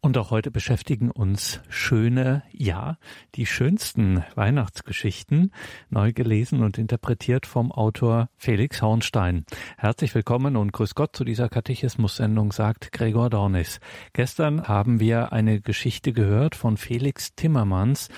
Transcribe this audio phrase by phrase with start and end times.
[0.00, 2.98] Und auch heute beschäftigen uns schöne, ja,
[3.34, 5.52] die schönsten Weihnachtsgeschichten,
[5.90, 9.44] neu gelesen und interpretiert vom Autor Felix Hornstein.
[9.76, 13.80] Herzlich willkommen und grüß Gott zu dieser Katechismus-Sendung, sagt Gregor Dornis.
[14.12, 18.08] Gestern haben wir eine Geschichte gehört von Felix Timmermans,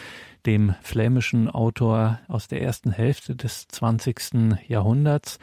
[0.44, 4.58] dem flämischen Autor aus der ersten Hälfte des 20.
[4.68, 5.38] Jahrhunderts.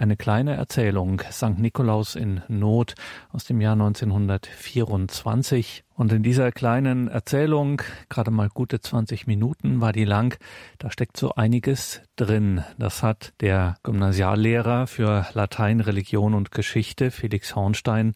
[0.00, 1.58] Eine kleine Erzählung, St.
[1.58, 2.94] Nikolaus in Not
[3.32, 5.84] aus dem Jahr 1924.
[5.94, 10.38] Und in dieser kleinen Erzählung, gerade mal gute 20 Minuten war die lang,
[10.78, 12.64] da steckt so einiges drin.
[12.78, 18.14] Das hat der Gymnasiallehrer für Latein, Religion und Geschichte, Felix Hornstein,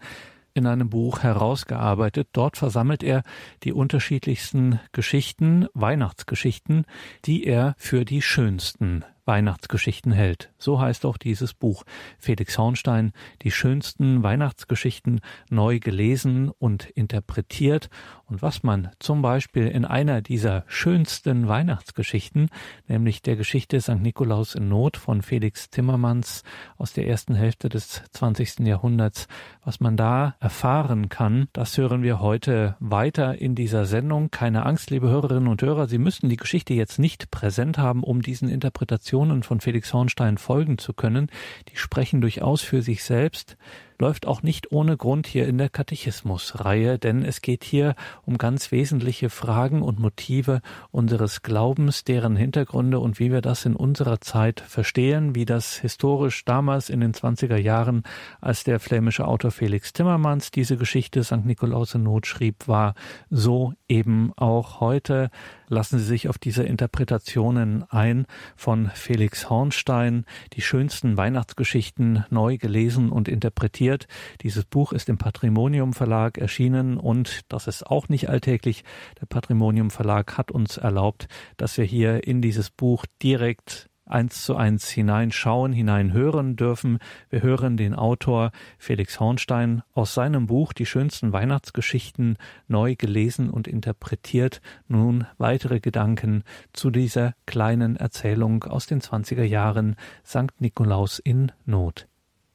[0.55, 2.29] in einem Buch herausgearbeitet.
[2.33, 3.23] Dort versammelt er
[3.63, 6.87] die unterschiedlichsten Geschichten, Weihnachtsgeschichten,
[7.27, 10.53] die er für die schönsten Weihnachtsgeschichten hält.
[10.59, 11.85] So heißt auch dieses Buch.
[12.19, 15.21] Felix Hornstein, die schönsten Weihnachtsgeschichten
[15.51, 17.89] neu gelesen und interpretiert.
[18.27, 22.49] Und was man zum Beispiel in einer dieser schönsten Weihnachtsgeschichten,
[22.89, 24.01] nämlich der Geschichte St.
[24.01, 26.43] Nikolaus in Not von Felix Timmermans
[26.79, 28.61] aus der ersten Hälfte des 20.
[28.61, 29.29] Jahrhunderts,
[29.63, 34.31] was man da erfahren kann, das hören wir heute weiter in dieser Sendung.
[34.31, 38.23] Keine Angst, liebe Hörerinnen und Hörer, Sie müssen die Geschichte jetzt nicht präsent haben, um
[38.23, 41.29] diesen Interpretationen von Felix Hornstein folgen zu können,
[41.69, 43.57] die sprechen durchaus für sich selbst
[43.99, 48.73] läuft auch nicht ohne Grund hier in der Katechismusreihe, denn es geht hier um ganz
[48.73, 54.61] wesentliche Fragen und Motive unseres Glaubens, deren Hintergründe und wie wir das in unserer Zeit
[54.61, 58.03] verstehen, wie das historisch damals in den 20er Jahren,
[58.41, 61.45] als der flämische Autor Felix Timmermans diese Geschichte St.
[61.45, 62.95] Nikolaus in Not schrieb, war,
[63.31, 65.31] so eben auch heute.
[65.69, 73.11] Lassen Sie sich auf diese Interpretationen ein von Felix Hornstein, die schönsten Weihnachtsgeschichten neu gelesen
[73.11, 74.07] und interpretiert präsentiert.
[74.43, 78.85] Dieses Buch ist im Patrimonium Verlag erschienen und das ist auch nicht alltäglich.
[79.21, 84.55] Der Patrimonium Verlag hat uns erlaubt, dass wir hier in dieses Buch direkt eins zu
[84.55, 86.99] eins hineinschauen, hineinhören dürfen.
[87.31, 92.37] Wir hören den Autor Felix Hornstein aus seinem Buch Die schönsten Weihnachtsgeschichten
[92.69, 94.61] neu gelesen und interpretiert.
[94.89, 96.43] Nun weitere Gedanken
[96.75, 100.53] zu dieser kleinen Erzählung aus den 20er Jahren St.
[100.59, 102.07] Nikolaus in Not.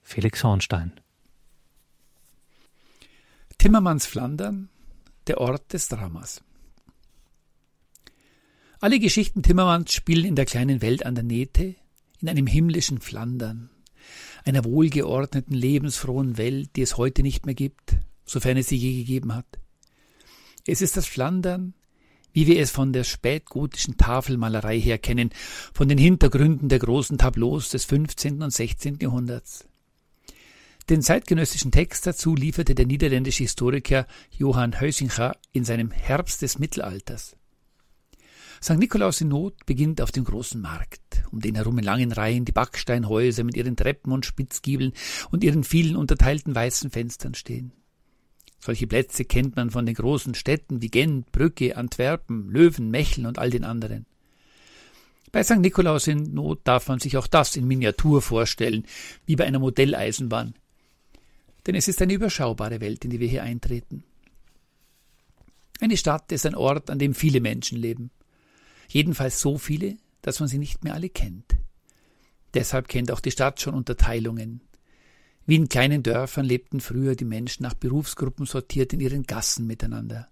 [0.04, 0.94] Felix Hornstein.
[3.60, 4.70] Timmermans Flandern,
[5.28, 6.42] der Ort des Dramas.
[8.80, 11.76] Alle Geschichten Timmermans spielen in der kleinen Welt an der Nähte,
[12.22, 13.70] in einem himmlischen Flandern,
[14.46, 19.36] einer wohlgeordneten, lebensfrohen Welt, die es heute nicht mehr gibt, sofern es sie je gegeben
[19.36, 19.60] hat.
[20.66, 21.74] Es ist das Flandern,
[22.32, 25.32] wie wir es von der spätgotischen Tafelmalerei her kennen,
[25.74, 28.42] von den Hintergründen der großen Tableaus des 15.
[28.42, 29.00] und 16.
[29.02, 29.66] Jahrhunderts.
[30.90, 37.36] Den zeitgenössischen Text dazu lieferte der niederländische Historiker Johann Heusinger in seinem Herbst des Mittelalters.
[38.60, 38.80] St.
[38.80, 42.54] Nikolaus in Not beginnt auf dem großen Markt, um den herum in langen Reihen die
[42.54, 44.94] Backsteinhäuser mit ihren Treppen und Spitzgiebeln
[45.30, 47.72] und ihren vielen unterteilten weißen Fenstern stehen.
[48.58, 53.38] Solche Plätze kennt man von den großen Städten wie Gent, Brücke, Antwerpen, Löwen, Mecheln und
[53.38, 54.08] all den anderen.
[55.32, 55.60] Bei St.
[55.60, 58.88] Nikolaus in Not darf man sich auch das in Miniatur vorstellen,
[59.28, 60.56] wie bei einer Modelleisenbahn,
[61.70, 64.04] denn es ist eine überschaubare Welt, in die wir hier eintreten.
[65.80, 68.10] Eine Stadt ist ein Ort, an dem viele Menschen leben.
[68.88, 71.58] Jedenfalls so viele, dass man sie nicht mehr alle kennt.
[72.56, 74.62] Deshalb kennt auch die Stadt schon Unterteilungen.
[75.46, 80.28] Wie in kleinen Dörfern lebten früher die Menschen nach Berufsgruppen sortiert in ihren Gassen miteinander.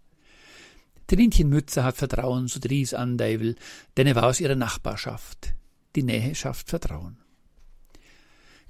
[1.05, 3.57] Trinchen Mützer hat Vertrauen zu Dries Andeivel,
[3.95, 5.53] denn er war aus ihrer Nachbarschaft.
[5.95, 7.19] Die Nähe schafft Vertrauen.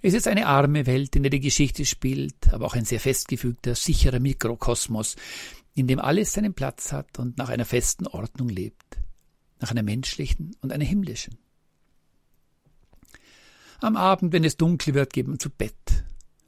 [0.07, 3.75] Es ist eine arme Welt, in der die Geschichte spielt, aber auch ein sehr festgefügter,
[3.75, 5.17] sicherer Mikrokosmos,
[5.75, 9.01] in dem alles seinen Platz hat und nach einer festen Ordnung lebt,
[9.59, 11.37] nach einer menschlichen und einer himmlischen.
[13.81, 16.05] Am Abend, wenn es dunkel wird, geht man zu Bett,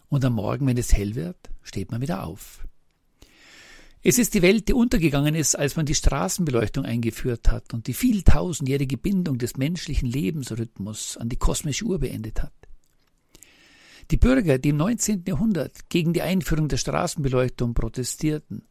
[0.07, 2.65] und am Morgen, wenn es hell wird, steht man wieder auf.
[4.01, 7.93] Es ist die Welt, die untergegangen ist, als man die Straßenbeleuchtung eingeführt hat und die
[7.93, 12.53] vieltausendjährige Bindung des menschlichen Lebensrhythmus an die kosmische Uhr beendet hat.
[14.11, 15.23] Die Bürger, die im 19.
[15.27, 18.63] Jahrhundert gegen die Einführung der Straßenbeleuchtung protestierten,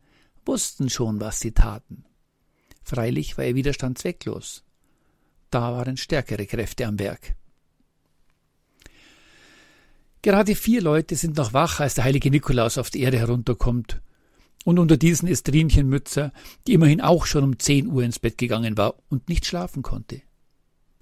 [0.45, 2.05] wussten schon, was sie taten.
[2.83, 4.65] Freilich war ihr Widerstand zwecklos.
[5.51, 7.35] Da waren stärkere Kräfte am Werk.
[10.23, 14.01] Gerade vier Leute sind noch wach, als der heilige Nikolaus auf die Erde herunterkommt.
[14.65, 16.33] Und unter diesen ist Rienchen Mützer,
[16.67, 20.23] die immerhin auch schon um zehn Uhr ins Bett gegangen war und nicht schlafen konnte.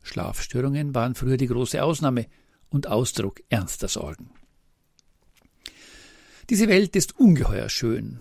[0.03, 2.27] Schlafstörungen waren früher die große Ausnahme,
[2.71, 4.31] und Ausdruck ernster Sorgen.
[6.49, 8.21] Diese Welt ist ungeheuer schön.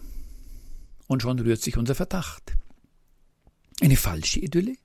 [1.08, 2.56] Und schon rührt sich unser Verdacht.
[3.82, 4.76] Eine falsche Idylle?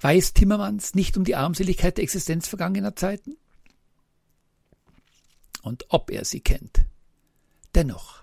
[0.00, 3.36] Weiß Timmermans nicht um die Armseligkeit der Existenz vergangener Zeiten?
[5.62, 6.84] Und ob er sie kennt.
[7.74, 8.22] Dennoch,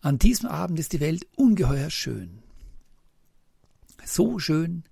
[0.00, 2.42] an diesem Abend ist die Welt ungeheuer schön.
[4.04, 4.84] So schön,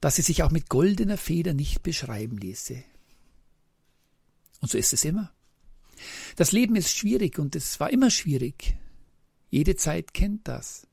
[0.00, 2.84] dass sie sich auch mit goldener Feder nicht beschreiben ließe.
[4.60, 5.32] Und so ist es immer.
[6.36, 8.76] Das Leben ist schwierig und es war immer schwierig.
[9.50, 10.86] Jede Zeit kennt das.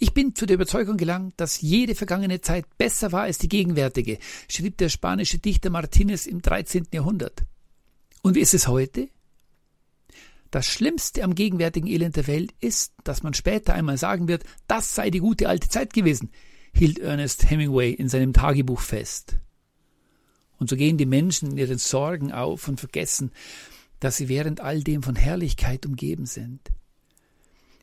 [0.00, 4.18] Ich bin zu der Überzeugung gelangt, dass jede vergangene Zeit besser war als die gegenwärtige,
[4.48, 6.86] schrieb der spanische Dichter Martinez im 13.
[6.92, 7.44] Jahrhundert.
[8.22, 9.08] Und wie ist es heute?
[10.52, 14.94] Das Schlimmste am gegenwärtigen Elend der Welt ist, dass man später einmal sagen wird, das
[14.94, 16.30] sei die gute alte Zeit gewesen,
[16.72, 19.36] hielt Ernest Hemingway in seinem Tagebuch fest.
[20.58, 23.32] Und so gehen die Menschen in ihren Sorgen auf und vergessen,
[24.00, 26.60] dass sie während all dem von Herrlichkeit umgeben sind.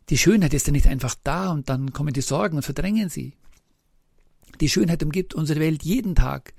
[0.10, 3.34] Die Schönheit ist ja nicht einfach da und dann kommen die Sorgen und verdrängen sie.
[4.62, 6.54] Die Schönheit umgibt unsere Welt jeden Tag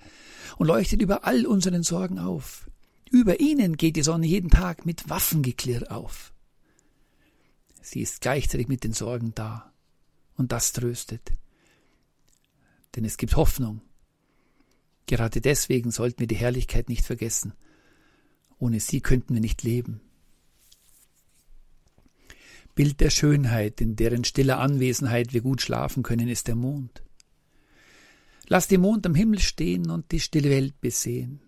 [0.58, 2.68] und leuchtet über all unseren Sorgen auf.
[3.10, 6.32] Über ihnen geht die Sonne jeden Tag mit Waffengeklirr auf.
[7.80, 9.72] Sie ist gleichzeitig mit den Sorgen da
[10.36, 11.32] und das tröstet.
[12.96, 13.80] Denn es gibt Hoffnung.
[15.06, 17.54] Gerade deswegen sollten wir die Herrlichkeit nicht vergessen.
[18.58, 20.00] Ohne sie könnten wir nicht leben.
[22.74, 27.02] Bild der Schönheit, in deren stiller Anwesenheit wir gut schlafen können, ist der Mond.
[28.48, 31.40] Lass den Mond am Himmel stehen und die stille Welt besehen.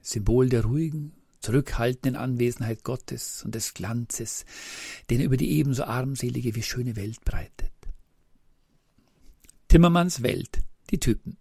[0.00, 4.44] Symbol der ruhigen, zurückhaltenden Anwesenheit Gottes und des Glanzes,
[5.10, 7.72] den er über die ebenso armselige wie schöne Welt breitet.
[9.68, 11.38] Timmermans Welt, die Typen.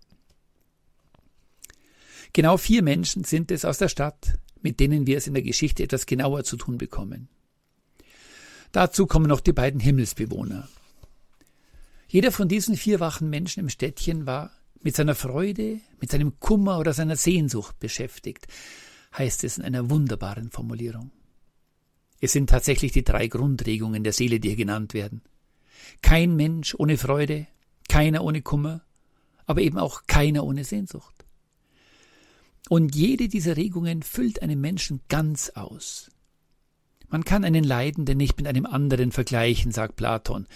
[2.34, 5.84] Genau vier Menschen sind es aus der Stadt, mit denen wir es in der Geschichte
[5.84, 7.28] etwas genauer zu tun bekommen.
[8.72, 10.70] Dazu kommen noch die beiden Himmelsbewohner.
[12.08, 14.52] Jeder von diesen vier wachen Menschen im Städtchen war
[14.82, 18.48] mit seiner Freude, mit seinem Kummer oder seiner Sehnsucht beschäftigt,
[19.18, 21.12] heißt es in einer wunderbaren Formulierung.
[22.22, 25.22] Es sind tatsächlich die drei Grundregungen der Seele, die hier genannt werden.
[26.02, 27.48] Kein Mensch ohne Freude,
[27.90, 28.82] keiner ohne Kummer,
[29.46, 31.21] aber eben auch keiner ohne Sehnsucht.
[32.72, 36.10] Und jede dieser Regungen füllt einen Menschen ganz aus.
[37.10, 40.48] Man kann einen Leidenden nicht mit einem anderen vergleichen, sagt Platon.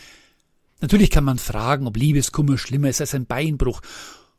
[0.79, 3.81] Natürlich kann man fragen, ob Liebeskummer schlimmer ist als ein Beinbruch,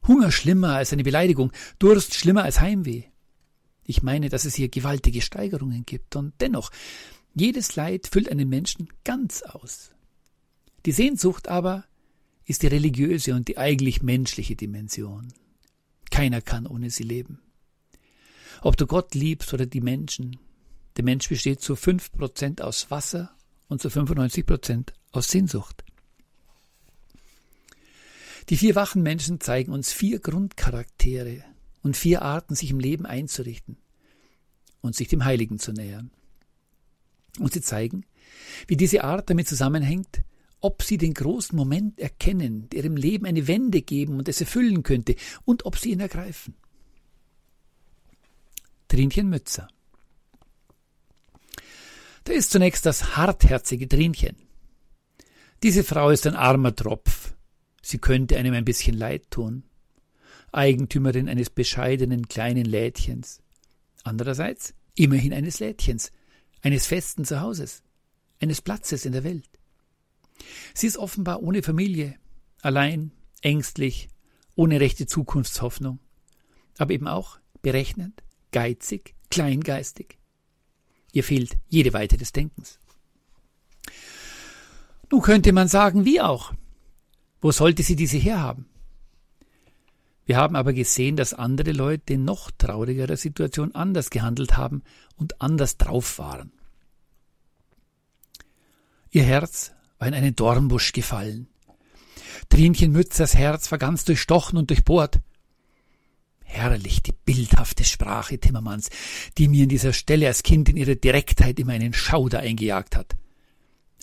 [0.08, 3.02] Hunger schlimmer als eine Beleidigung, Durst schlimmer als Heimweh.
[3.84, 6.70] Ich meine, dass es hier gewaltige Steigerungen gibt, und dennoch,
[7.34, 9.90] jedes Leid füllt einen Menschen ganz aus.
[10.86, 11.84] Die Sehnsucht aber
[12.46, 15.28] ist die religiöse und die eigentlich menschliche Dimension.
[16.10, 17.42] Keiner kann ohne sie leben.
[18.62, 20.38] Ob du Gott liebst oder die Menschen,
[20.96, 23.30] der Mensch besteht zu fünf Prozent aus Wasser
[23.68, 25.84] und zu 95 Prozent aus Sehnsucht.
[28.48, 31.42] Die vier wachen Menschen zeigen uns vier Grundcharaktere
[31.82, 33.76] und vier Arten, sich im Leben einzurichten
[34.80, 36.10] und sich dem Heiligen zu nähern.
[37.38, 38.06] Und sie zeigen,
[38.68, 40.22] wie diese Art damit zusammenhängt,
[40.60, 44.82] ob sie den großen Moment erkennen, der im Leben eine Wende geben und es erfüllen
[44.82, 46.54] könnte, und ob sie ihn ergreifen.
[48.88, 49.68] Trinchen Mützer
[52.26, 54.36] da ist zunächst das hartherzige Trinchen.
[55.62, 57.34] Diese Frau ist ein armer Tropf.
[57.82, 59.62] Sie könnte einem ein bisschen leid tun.
[60.50, 63.42] Eigentümerin eines bescheidenen kleinen Lädchens.
[64.02, 66.10] Andererseits immerhin eines Lädchens,
[66.62, 67.84] eines festen Zuhauses,
[68.40, 69.48] eines Platzes in der Welt.
[70.74, 72.18] Sie ist offenbar ohne Familie,
[72.60, 74.08] allein, ängstlich,
[74.56, 76.00] ohne rechte Zukunftshoffnung,
[76.76, 80.18] aber eben auch berechnend, geizig, kleingeistig.
[81.12, 82.78] Ihr fehlt jede Weite des Denkens.
[85.10, 86.52] Nun könnte man sagen, wie auch.
[87.40, 88.66] Wo sollte sie diese herhaben?
[90.24, 94.82] Wir haben aber gesehen, dass andere Leute in noch traurigerer Situation anders gehandelt haben
[95.16, 96.52] und anders drauf waren.
[99.10, 101.48] Ihr Herz war in einen Dornbusch gefallen.
[102.48, 105.20] Trinchen Mützers Herz war ganz durchstochen und durchbohrt.
[106.48, 108.88] Herrlich die bildhafte Sprache Timmermans,
[109.36, 113.16] die mir an dieser Stelle als Kind in ihrer Direktheit immer einen Schauder eingejagt hat.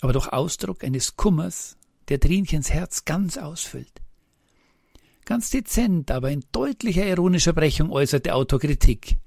[0.01, 1.77] Aber doch Ausdruck eines Kummers,
[2.09, 4.01] der Trinchens Herz ganz ausfüllt.
[5.25, 9.17] Ganz dezent, aber in deutlicher ironischer Brechung äußert der Autor Kritik.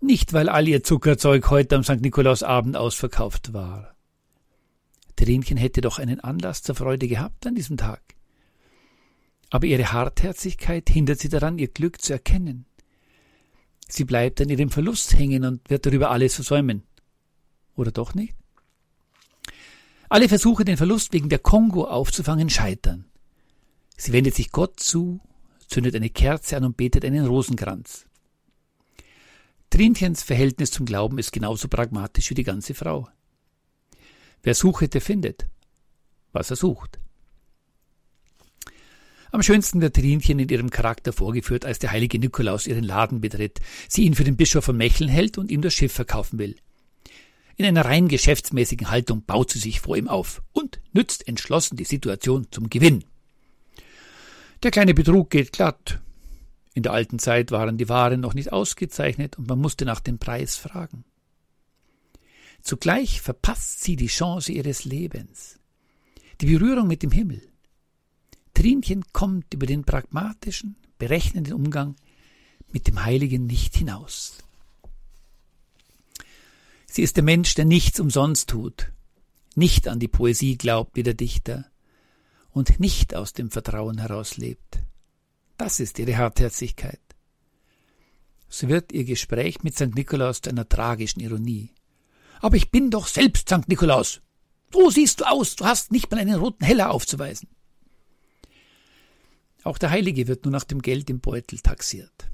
[0.00, 2.00] Nicht, weil all ihr Zuckerzeug heute am St.
[2.00, 3.94] Nikolausabend ausverkauft war.
[5.16, 8.00] Trinchen hätte doch einen Anlass zur Freude gehabt an diesem Tag.
[9.50, 12.66] Aber ihre Hartherzigkeit hindert sie daran, ihr Glück zu erkennen.
[13.88, 16.82] Sie bleibt an ihrem Verlust hängen und wird darüber alles versäumen.
[17.74, 18.34] Oder doch nicht?
[20.10, 23.06] Alle Versuche, den Verlust wegen der Kongo aufzufangen, scheitern.
[23.96, 25.20] Sie wendet sich Gott zu,
[25.66, 28.06] zündet eine Kerze an und betet einen Rosenkranz.
[29.70, 33.08] Trinchens Verhältnis zum Glauben ist genauso pragmatisch wie die ganze Frau.
[34.42, 35.46] Wer sucht, der findet,
[36.32, 36.98] was er sucht.
[39.38, 43.60] Am schönsten wird Trinchen in ihrem Charakter vorgeführt, als der heilige Nikolaus ihren Laden betritt,
[43.88, 46.56] sie ihn für den Bischof von Mecheln hält und ihm das Schiff verkaufen will.
[47.54, 51.84] In einer rein geschäftsmäßigen Haltung baut sie sich vor ihm auf und nützt entschlossen die
[51.84, 53.04] Situation zum Gewinn.
[54.64, 56.00] Der kleine Betrug geht glatt.
[56.74, 60.18] In der alten Zeit waren die Waren noch nicht ausgezeichnet und man musste nach dem
[60.18, 61.04] Preis fragen.
[62.60, 65.60] Zugleich verpasst sie die Chance ihres Lebens,
[66.40, 67.47] die Berührung mit dem Himmel.
[68.58, 71.94] Trinchen kommt über den pragmatischen, berechnenden Umgang
[72.72, 74.38] mit dem Heiligen nicht hinaus.
[76.86, 78.90] Sie ist der Mensch, der nichts umsonst tut,
[79.54, 81.66] nicht an die Poesie glaubt wie der Dichter
[82.50, 84.80] und nicht aus dem Vertrauen heraus lebt.
[85.56, 86.98] Das ist ihre Hartherzigkeit.
[88.48, 89.94] So wird ihr Gespräch mit St.
[89.94, 91.70] Nikolaus zu einer tragischen Ironie.
[92.40, 93.68] Aber ich bin doch selbst St.
[93.68, 94.20] Nikolaus.
[94.72, 97.48] So siehst du aus, du hast nicht mal einen roten Heller aufzuweisen.
[99.64, 102.30] Auch der Heilige wird nur nach dem Geld im Beutel taxiert.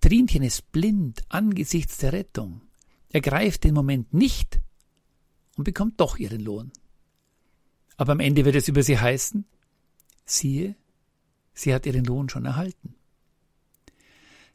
[0.00, 2.62] Trinchen ist blind angesichts der Rettung,
[3.10, 4.60] ergreift den Moment nicht
[5.56, 6.72] und bekommt doch ihren Lohn.
[7.96, 9.44] Aber am Ende wird es über sie heißen,
[10.24, 10.76] siehe,
[11.52, 12.94] sie hat ihren Lohn schon erhalten.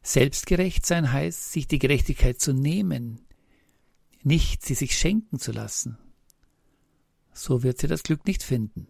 [0.02, 3.20] Selbstgerecht sein heißt, sich die Gerechtigkeit zu nehmen,
[4.22, 5.98] nicht sie sich schenken zu lassen.
[7.32, 8.86] So wird sie das Glück nicht finden.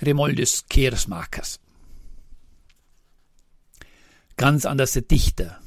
[0.00, 1.58] Remoldus Kersmakers.
[4.36, 5.60] Ganz anders der Dichter.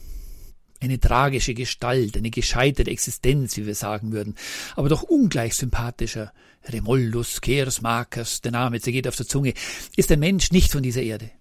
[0.79, 4.35] Eine tragische Gestalt, eine gescheiterte Existenz, wie wir sagen würden,
[4.75, 6.31] aber doch ungleich sympathischer.
[6.65, 9.53] Remoldus Kersmakers, der Name zergeht auf der Zunge,
[9.95, 11.31] ist der Mensch nicht von dieser Erde.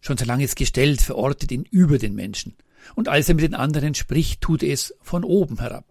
[0.00, 2.56] Schon so lange ist gestellt, verortet ihn über den Menschen.
[2.94, 5.86] Und als er mit den anderen spricht, tut er es von oben herab.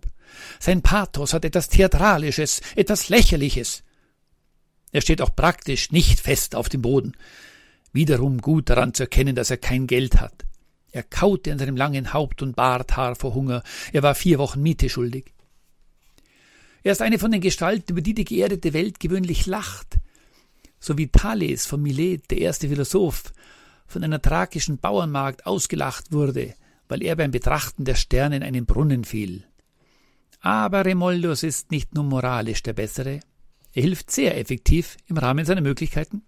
[0.60, 3.84] Sein Pathos hat etwas Theatralisches, etwas Lächerliches.
[4.96, 7.18] Er steht auch praktisch nicht fest auf dem Boden.
[7.92, 10.46] Wiederum gut daran zu erkennen, dass er kein Geld hat.
[10.94, 13.62] Er kaute an seinem langen Haupt und Barthaar vor Hunger.
[13.92, 15.34] Er war vier Wochen Miete schuldig.
[16.82, 19.98] Er ist eine von den Gestalten, über die die geerdete Welt gewöhnlich lacht.
[20.80, 23.34] So wie Thales von Milet, der erste Philosoph,
[23.88, 26.54] von einer thrakischen Bauernmagd ausgelacht wurde,
[26.88, 29.44] weil er beim Betrachten der Sterne in einen Brunnen fiel.
[30.40, 33.20] Aber Remoldus ist nicht nur moralisch der Bessere,
[33.76, 36.24] er hilft sehr effektiv im Rahmen seiner Möglichkeiten.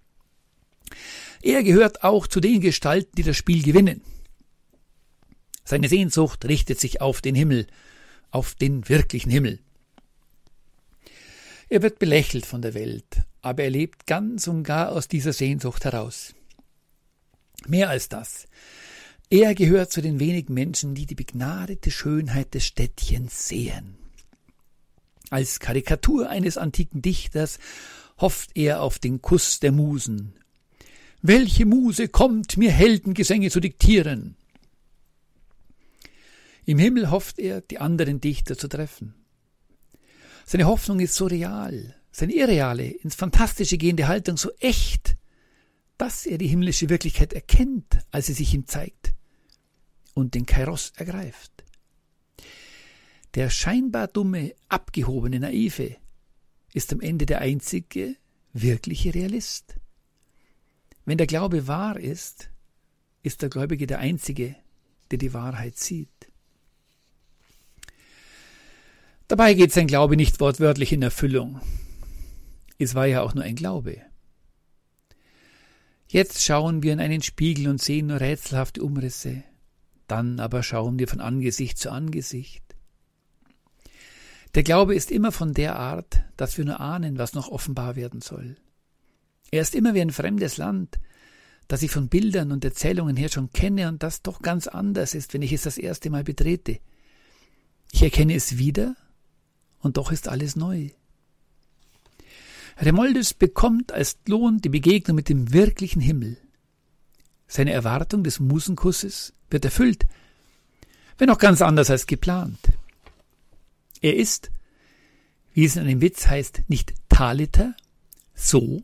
[1.42, 4.02] Er gehört auch zu den Gestalten, die das Spiel gewinnen.
[5.64, 7.66] Seine Sehnsucht richtet sich auf den Himmel,
[8.32, 9.60] auf den wirklichen Himmel.
[11.70, 15.86] Er wird belächelt von der Welt, aber er lebt ganz und gar aus dieser Sehnsucht
[15.86, 16.36] heraus.
[17.66, 18.48] Mehr als das.
[19.30, 24.07] Er gehört zu den wenigen Menschen, die die begnadete Schönheit des Städtchens sehen.
[25.30, 27.60] Als Karikatur eines antiken Dichters
[28.18, 30.34] hofft er auf den Kuss der Musen.
[31.22, 34.36] Welche Muse kommt, mir Heldengesänge zu diktieren?
[36.66, 39.16] Im Himmel hofft er, die anderen Dichter zu treffen.
[40.46, 45.18] Seine Hoffnung ist so real, seine irreale, ins Fantastische gehende Haltung so echt,
[45.98, 49.14] dass er die himmlische Wirklichkeit erkennt, als sie sich ihm zeigt
[50.14, 51.57] und den Kairos ergreift.
[53.36, 55.98] Der scheinbar dumme, abgehobene Naive
[56.74, 58.16] ist am Ende der einzige
[58.54, 59.76] wirkliche Realist.
[61.06, 62.50] Wenn der Glaube wahr ist,
[63.24, 64.56] ist der Gläubige der Einzige,
[65.12, 66.10] der die Wahrheit sieht.
[69.28, 71.62] Dabei geht sein Glaube nicht wortwörtlich in Erfüllung.
[72.80, 74.02] Es war ja auch nur ein Glaube.
[76.08, 79.44] Jetzt schauen wir in einen Spiegel und sehen nur rätselhafte Umrisse.
[80.08, 82.64] Dann aber schauen wir von Angesicht zu Angesicht.
[84.58, 88.22] Der Glaube ist immer von der Art, dass wir nur ahnen, was noch offenbar werden
[88.22, 88.56] soll.
[89.52, 90.98] Er ist immer wie ein fremdes Land,
[91.68, 95.36] das ich von Bildern und Erzählungen her schon kenne und das doch ganz anders ist,
[95.36, 96.80] wenn ich es das erste Mal betrete.
[97.92, 98.96] Ich erkenne es wieder
[99.78, 100.90] und doch ist alles neu.
[102.80, 106.36] Remoldus bekommt als Lohn die Begegnung mit dem wirklichen Himmel.
[107.48, 110.08] Seine Erwartung des Musenkusses wird erfüllt,
[111.20, 112.58] wenn auch ganz anders als geplant.
[114.02, 114.52] Er ist,
[115.54, 117.76] wie es in einem Witz heißt, nicht Taliter,
[118.34, 118.84] so,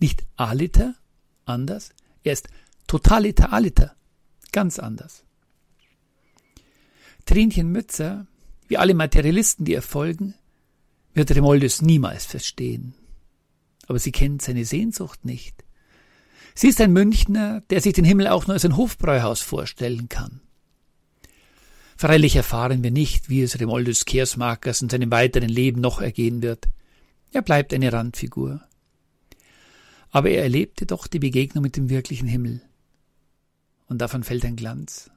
[0.00, 0.94] nicht Aliter,
[1.44, 1.90] anders,
[2.22, 2.48] er ist
[2.86, 3.94] Totaliter Aliter,
[4.52, 5.24] ganz anders.
[7.26, 8.26] Trinchen Mützer,
[8.68, 10.34] wie alle Materialisten, die ihr folgen,
[11.14, 12.94] wird Remoldus niemals verstehen.
[13.86, 15.64] Aber sie kennt seine Sehnsucht nicht.
[16.54, 20.40] Sie ist ein Münchner, der sich den Himmel auch nur als ein Hofbräuhaus vorstellen kann.
[21.96, 26.68] Freilich erfahren wir nicht, wie es Remoldus Kersmakers in seinem weiteren Leben noch ergehen wird.
[27.32, 28.60] Er bleibt eine Randfigur.
[30.10, 32.62] Aber er erlebte doch die Begegnung mit dem wirklichen Himmel.
[33.86, 35.10] Und davon fällt ein Glanz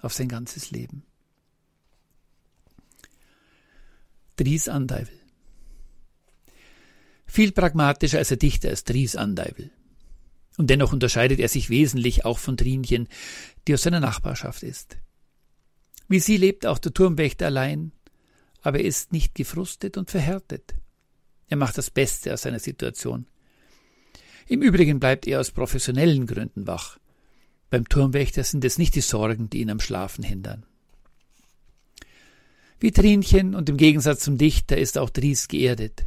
[0.00, 1.04] auf sein ganzes Leben.
[4.36, 5.20] Dries Andeivel
[7.26, 9.70] Viel pragmatischer als der Dichter ist Dries Andeivel.
[10.56, 13.08] Und dennoch unterscheidet er sich wesentlich auch von Trinchen,
[13.66, 14.96] die aus seiner Nachbarschaft ist.
[16.08, 17.92] Wie sie lebt auch der Turmwächter allein,
[18.62, 20.74] aber er ist nicht gefrustet und verhärtet.
[21.48, 23.26] Er macht das Beste aus seiner Situation.
[24.46, 26.98] Im Übrigen bleibt er aus professionellen Gründen wach.
[27.70, 30.66] Beim Turmwächter sind es nicht die Sorgen, die ihn am Schlafen hindern.
[32.78, 36.04] Wie Trinchen und im Gegensatz zum Dichter ist auch Dries geerdet.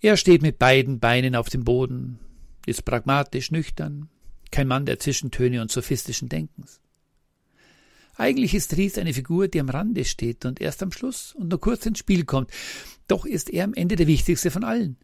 [0.00, 2.20] Er steht mit beiden Beinen auf dem Boden,
[2.66, 4.08] ist pragmatisch nüchtern,
[4.50, 6.80] kein Mann der Zwischentöne und sophistischen Denkens.
[8.16, 11.60] Eigentlich ist Ries eine Figur, die am Rande steht und erst am Schluss und nur
[11.60, 12.50] kurz ins Spiel kommt.
[13.08, 14.96] Doch ist er am Ende der wichtigste von allen.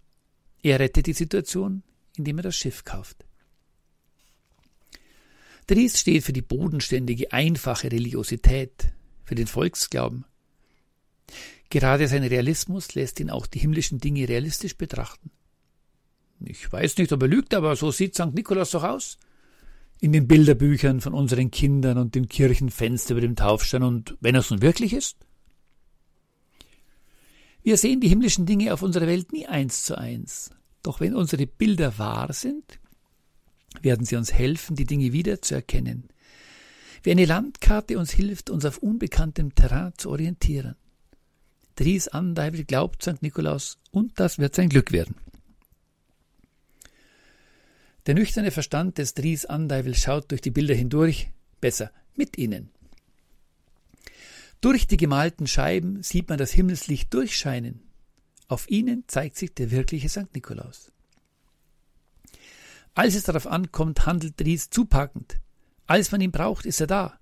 [0.62, 1.82] Er rettet die Situation,
[2.16, 3.24] indem er das Schiff kauft.
[5.66, 8.92] Dries steht für die bodenständige, einfache Religiosität,
[9.24, 10.24] für den Volksglauben.
[11.68, 15.30] Gerade sein Realismus lässt ihn auch die himmlischen Dinge realistisch betrachten.
[16.44, 18.34] Ich weiß nicht, ob er lügt, aber so sieht St.
[18.34, 19.18] Nikolaus doch aus
[20.00, 24.50] in den Bilderbüchern von unseren Kindern und dem Kirchenfenster über dem Taufstein und wenn es
[24.50, 25.16] nun wirklich ist?
[27.62, 30.50] Wir sehen die himmlischen Dinge auf unserer Welt nie eins zu eins.
[30.83, 32.78] Doch wenn unsere Bilder wahr sind,
[33.83, 36.09] werden sie uns helfen, die Dinge wiederzuerkennen.
[37.02, 40.76] Wie eine Landkarte uns hilft, uns auf unbekanntem Terrain zu orientieren.
[41.76, 43.23] Dries Andeivel glaubt St.
[43.23, 45.15] Nikolaus und das wird sein Glück werden.
[48.06, 52.71] Der nüchterne Verstand des Dries Andeivel schaut durch die Bilder hindurch, besser mit ihnen.
[54.60, 57.82] Durch die gemalten Scheiben sieht man das Himmelslicht durchscheinen.
[58.49, 60.34] Auf ihnen zeigt sich der wirkliche St.
[60.34, 60.93] Nikolaus.
[62.95, 65.39] Als es darauf ankommt, handelt Dries zupackend.
[65.86, 67.19] Als man ihn braucht, ist er da.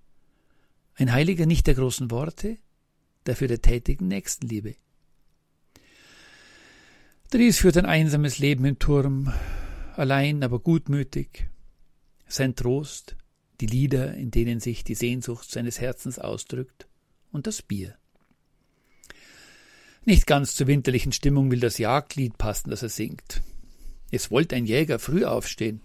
[0.94, 2.58] Ein Heiliger nicht der großen Worte,
[3.24, 4.74] dafür der tätigen Nächstenliebe.
[7.30, 9.32] Dries führt ein einsames Leben im Turm,
[9.98, 11.48] allein, aber gutmütig.
[12.26, 13.16] Sein Trost,
[13.60, 16.86] die Lieder, in denen sich die Sehnsucht seines Herzens ausdrückt,
[17.30, 17.96] und das Bier.
[20.04, 23.42] Nicht ganz zur winterlichen Stimmung will das Jagdlied passen, das er singt.
[24.10, 25.82] Es wollte ein Jäger früh aufstehen.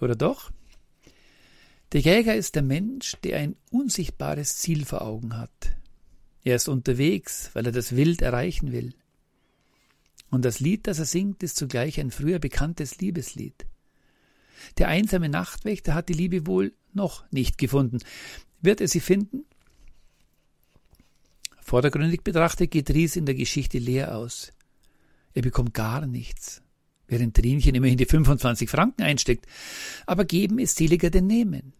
[0.00, 0.52] Oder doch?
[1.92, 5.76] Der Jäger ist der Mensch, der ein unsichtbares Ziel vor Augen hat.
[6.44, 8.94] Er ist unterwegs, weil er das Wild erreichen will.
[10.32, 13.66] Und das Lied, das er singt, ist zugleich ein früher bekanntes Liebeslied.
[14.78, 17.98] Der einsame Nachtwächter hat die Liebe wohl noch nicht gefunden.
[18.62, 19.44] Wird er sie finden?
[21.60, 24.54] Vordergründig betrachtet geht Ries in der Geschichte leer aus.
[25.34, 26.62] Er bekommt gar nichts,
[27.08, 29.44] während Trinchen immerhin die 25 Franken einsteckt.
[30.06, 31.74] Aber geben ist seliger denn nehmen.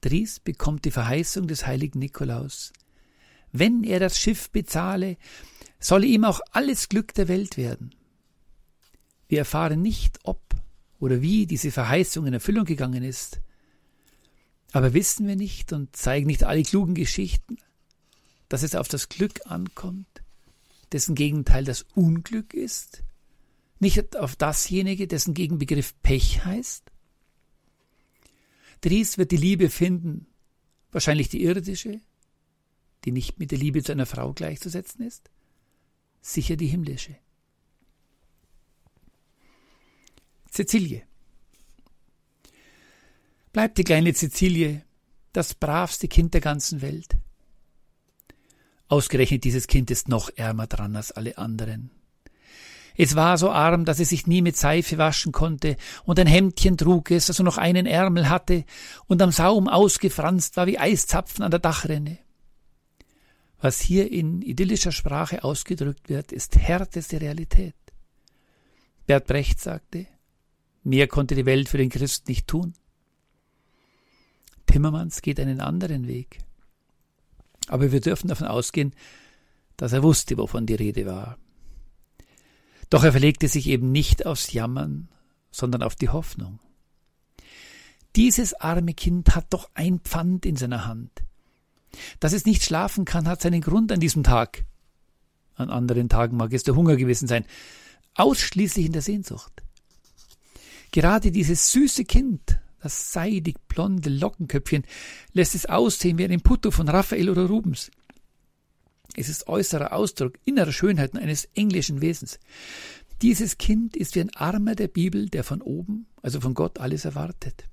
[0.00, 2.72] Dries bekommt die Verheißung des heiligen Nikolaus.
[3.52, 5.18] Wenn er das Schiff bezahle,
[5.84, 7.94] solle ihm auch alles Glück der Welt werden.
[9.28, 10.40] Wir erfahren nicht, ob
[10.98, 13.40] oder wie diese Verheißung in Erfüllung gegangen ist.
[14.72, 17.58] Aber wissen wir nicht und zeigen nicht alle klugen Geschichten,
[18.48, 20.06] dass es auf das Glück ankommt,
[20.92, 23.02] dessen Gegenteil das Unglück ist,
[23.78, 26.90] nicht auf dasjenige, dessen Gegenbegriff Pech heißt?
[28.80, 30.28] Dries wird die Liebe finden,
[30.92, 32.00] wahrscheinlich die irdische,
[33.04, 35.30] die nicht mit der Liebe zu einer Frau gleichzusetzen ist
[36.24, 37.16] sicher die himmlische.
[40.50, 41.02] Cäcilie.
[43.52, 44.82] Bleibt die kleine Cäcilie
[45.32, 47.16] das bravste Kind der ganzen Welt.
[48.88, 51.90] Ausgerechnet dieses Kind ist noch ärmer dran als alle anderen.
[52.96, 56.76] Es war so arm, dass es sich nie mit Seife waschen konnte, und ein Hemdchen
[56.76, 58.64] trug es, das nur noch einen Ärmel hatte,
[59.06, 62.18] und am Saum ausgefranst war wie Eiszapfen an der Dachrinne.
[63.64, 67.74] Was hier in idyllischer Sprache ausgedrückt wird, ist härteste Realität.
[69.06, 70.06] Bert Brecht sagte,
[70.82, 72.74] mehr konnte die Welt für den Christ nicht tun.
[74.66, 76.40] Timmermans geht einen anderen Weg.
[77.66, 78.94] Aber wir dürfen davon ausgehen,
[79.78, 81.38] dass er wusste, wovon die Rede war.
[82.90, 85.08] Doch er verlegte sich eben nicht aufs Jammern,
[85.50, 86.60] sondern auf die Hoffnung.
[88.14, 91.24] Dieses arme Kind hat doch ein Pfand in seiner Hand.
[92.20, 94.64] Dass es nicht schlafen kann, hat seinen Grund an diesem Tag.
[95.54, 97.44] An anderen Tagen mag es der Hunger gewesen sein.
[98.14, 99.62] Ausschließlich in der Sehnsucht.
[100.92, 104.84] Gerade dieses süße Kind, das seidig blonde Lockenköpfchen,
[105.32, 107.90] lässt es aussehen wie ein Putto von Raphael oder Rubens.
[109.16, 112.38] Es ist äußerer Ausdruck innerer Schönheiten eines englischen Wesens.
[113.22, 117.04] Dieses Kind ist wie ein Armer der Bibel, der von oben, also von Gott, alles
[117.04, 117.64] erwartet.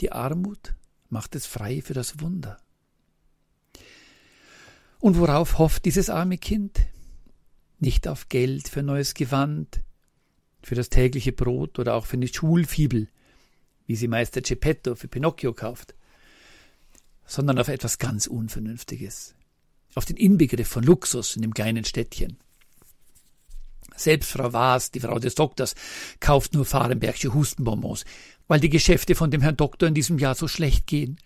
[0.00, 0.74] Die Armut
[1.12, 2.56] macht es frei für das Wunder.
[4.98, 6.80] Und worauf hofft dieses arme Kind?
[7.78, 9.82] Nicht auf Geld für neues Gewand,
[10.62, 13.08] für das tägliche Brot oder auch für eine Schulfibel,
[13.86, 15.94] wie sie Meister Geppetto für Pinocchio kauft,
[17.26, 19.34] sondern auf etwas ganz Unvernünftiges,
[19.94, 22.38] auf den Inbegriff von Luxus in dem kleinen Städtchen.
[23.96, 25.74] Selbst Frau Waas, die Frau des Doktors,
[26.20, 28.04] kauft nur Fahrenbergsche Hustenbonbons,
[28.48, 31.18] weil die Geschäfte von dem Herrn Doktor in diesem Jahr so schlecht gehen.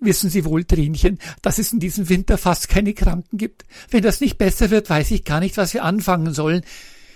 [0.00, 3.64] Wissen Sie wohl, Trinchen, dass es in diesem Winter fast keine Kranken gibt?
[3.90, 6.62] Wenn das nicht besser wird, weiß ich gar nicht, was wir anfangen sollen.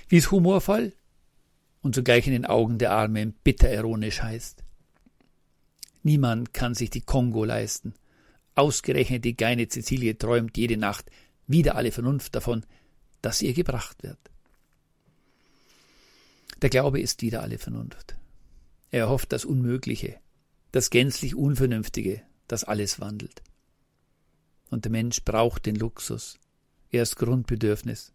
[0.09, 0.93] Wie es humorvoll
[1.85, 4.65] und zugleich in den Augen der Armen bitter ironisch heißt.
[6.03, 7.95] Niemand kann sich die Kongo leisten.
[8.55, 11.11] Ausgerechnet die geine Cecilie träumt jede Nacht
[11.47, 12.65] wieder alle Vernunft davon,
[13.21, 14.19] dass ihr gebracht wird.
[16.65, 18.17] Der Glaube ist wieder alle Vernunft.
[18.91, 20.19] Er hofft das Unmögliche,
[20.73, 23.43] das gänzlich Unvernünftige, das alles wandelt.
[24.71, 26.39] Und der Mensch braucht den Luxus.
[26.91, 28.15] Er ist Grundbedürfnis.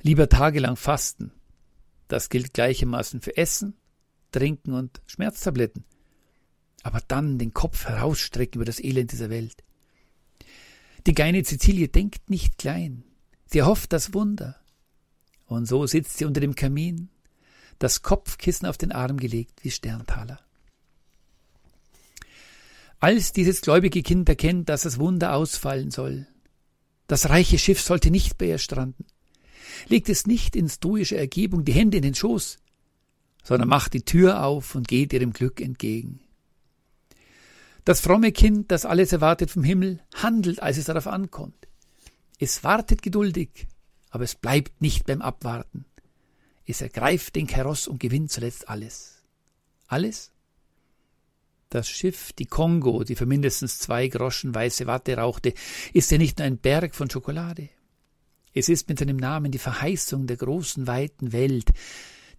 [0.00, 1.30] Lieber tagelang fasten.
[2.08, 3.76] Das gilt gleichermaßen für Essen,
[4.32, 5.84] Trinken und Schmerztabletten.
[6.84, 9.62] Aber dann den Kopf herausstrecken über das Elend dieser Welt.
[11.06, 13.04] Die geine Cecilie denkt nicht klein.
[13.44, 14.56] Sie erhofft das Wunder.
[15.50, 17.09] Und so sitzt sie unter dem Kamin,
[17.80, 20.38] das Kopfkissen auf den Arm gelegt wie Sterntaler.
[23.00, 26.28] Als dieses gläubige Kind erkennt, dass das Wunder ausfallen soll,
[27.06, 29.06] das reiche Schiff sollte nicht bei ihr stranden,
[29.88, 32.58] legt es nicht in stoischer Ergebung die Hände in den Schoß,
[33.42, 36.20] sondern macht die Tür auf und geht ihrem Glück entgegen.
[37.86, 41.66] Das fromme Kind, das alles erwartet vom Himmel, handelt, als es darauf ankommt.
[42.38, 43.66] Es wartet geduldig,
[44.10, 45.86] aber es bleibt nicht beim Abwarten.
[46.70, 49.24] Es ergreift den Kaross und gewinnt zuletzt alles.
[49.88, 50.30] Alles?
[51.68, 55.52] Das Schiff, die Kongo, die für mindestens zwei Groschen weiße Watte rauchte,
[55.92, 57.70] ist ja nicht nur ein Berg von Schokolade.
[58.54, 61.70] Es ist mit seinem Namen die Verheißung der großen, weiten Welt,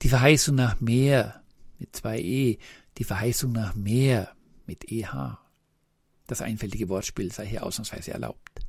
[0.02, 1.42] die Verheißung nach Meer
[1.78, 2.58] mit zwei E,
[2.98, 4.34] die Verheißung nach Meer
[4.66, 5.40] mit EH.
[6.28, 8.66] Das einfältige Wortspiel sei hier ausnahmsweise erlaubt.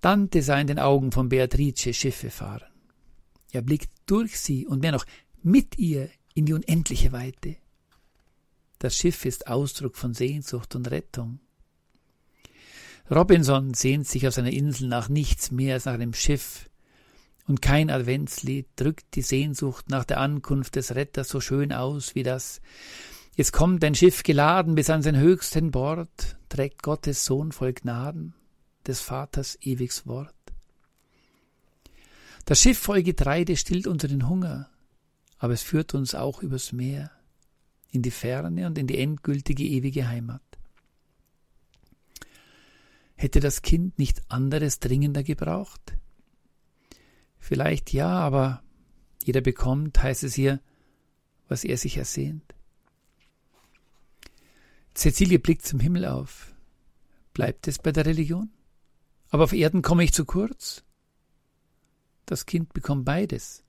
[0.00, 2.73] Dante sah in den Augen von Beatrice Schiffe fahren.
[3.54, 5.06] Er blickt durch sie und mehr noch
[5.42, 7.56] mit ihr in die unendliche Weite.
[8.80, 11.38] Das Schiff ist Ausdruck von Sehnsucht und Rettung.
[13.10, 16.68] Robinson sehnt sich auf seiner Insel nach nichts mehr als nach einem Schiff,
[17.46, 22.22] und kein Adventslied drückt die Sehnsucht nach der Ankunft des Retters so schön aus wie
[22.22, 22.60] das
[23.36, 28.34] Jetzt kommt ein Schiff geladen bis an sein höchsten Bord, trägt Gottes Sohn voll Gnaden
[28.86, 30.34] des Vaters ewiges Wort.
[32.44, 34.68] Das Schiff voll Getreide stillt unseren Hunger,
[35.38, 37.10] aber es führt uns auch übers Meer,
[37.90, 40.42] in die Ferne und in die endgültige ewige Heimat.
[43.16, 45.96] Hätte das Kind nicht anderes dringender gebraucht?
[47.38, 48.62] Vielleicht ja, aber
[49.24, 50.60] jeder bekommt, heißt es hier,
[51.48, 52.54] was er sich ersehnt.
[54.94, 56.54] Cecilie blickt zum Himmel auf.
[57.32, 58.50] Bleibt es bei der Religion?
[59.30, 60.83] Aber auf Erden komme ich zu kurz.
[62.26, 63.62] Das Kind bekommt beides.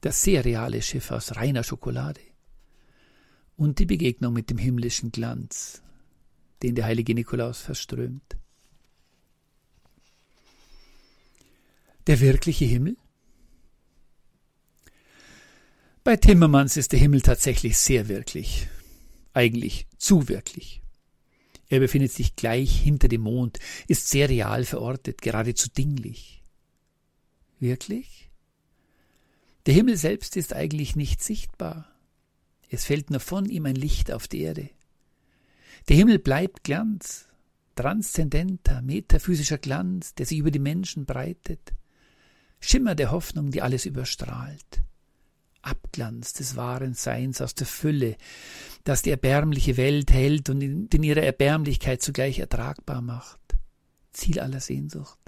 [0.00, 2.20] Das sehr reale Schiff aus reiner Schokolade
[3.56, 5.82] und die Begegnung mit dem himmlischen Glanz,
[6.62, 8.36] den der heilige Nikolaus verströmt.
[12.06, 12.96] Der wirkliche Himmel?
[16.04, 18.68] Bei Timmermans ist der Himmel tatsächlich sehr wirklich,
[19.34, 20.80] eigentlich zu wirklich.
[21.68, 23.58] Er befindet sich gleich hinter dem Mond,
[23.88, 26.42] ist sehr real verortet, geradezu dinglich.
[27.60, 28.30] Wirklich?
[29.66, 31.86] Der Himmel selbst ist eigentlich nicht sichtbar.
[32.70, 34.70] Es fällt nur von ihm ein Licht auf die Erde.
[35.88, 37.26] Der Himmel bleibt Glanz,
[37.74, 41.72] transzendenter, metaphysischer Glanz, der sich über die Menschen breitet,
[42.60, 44.82] Schimmer der Hoffnung, die alles überstrahlt.
[45.62, 48.16] Abglanz des wahren Seins aus der Fülle,
[48.84, 53.40] das die erbärmliche Welt hält und in ihrer Erbärmlichkeit zugleich ertragbar macht.
[54.12, 55.18] Ziel aller Sehnsucht.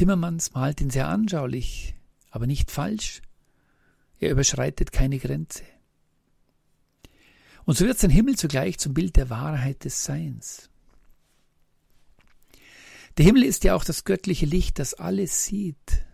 [0.00, 1.94] Timmermans malt ihn sehr anschaulich,
[2.30, 3.20] aber nicht falsch.
[4.18, 5.62] Er überschreitet keine Grenze.
[7.66, 10.70] Und so wird sein Himmel zugleich zum Bild der Wahrheit des Seins.
[13.18, 16.06] Der Himmel ist ja auch das göttliche Licht, das alles sieht,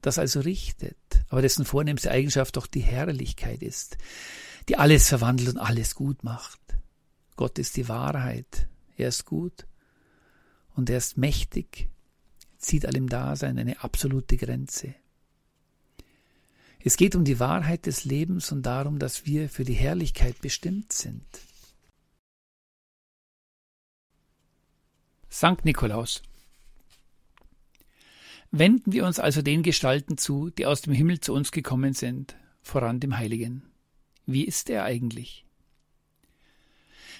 [0.00, 0.96] das also richtet,
[1.28, 3.98] aber dessen vornehmste Eigenschaft doch die Herrlichkeit ist,
[4.70, 6.60] die alles verwandelt und alles gut macht.
[7.36, 9.66] Gott ist die Wahrheit, er ist gut
[10.74, 11.90] und er ist mächtig,
[12.64, 14.94] zieht allem Dasein eine absolute Grenze.
[16.80, 20.92] Es geht um die Wahrheit des Lebens und darum, dass wir für die Herrlichkeit bestimmt
[20.92, 21.24] sind.
[25.28, 26.22] Sankt Nikolaus
[28.50, 32.36] Wenden wir uns also den Gestalten zu, die aus dem Himmel zu uns gekommen sind,
[32.62, 33.64] voran dem Heiligen.
[34.26, 35.44] Wie ist er eigentlich?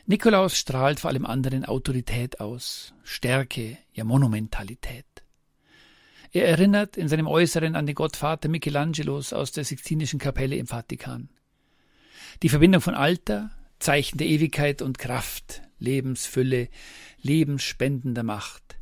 [0.06, 5.06] Nikolaus strahlt vor allem anderen Autorität aus, Stärke, ja Monumentalität.
[6.34, 11.28] Er erinnert in seinem Äußeren an den Gottvater Michelangelos aus der Sixtinischen Kapelle im Vatikan.
[12.42, 16.70] Die Verbindung von Alter, Zeichen der Ewigkeit und Kraft, Lebensfülle,
[17.22, 18.80] lebensspendender Macht.